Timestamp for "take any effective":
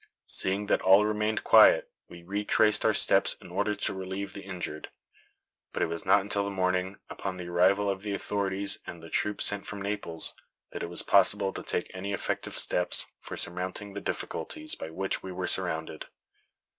11.61-12.57